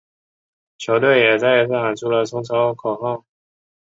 [0.79, 3.23] 球队也再一次喊出了冲超口号。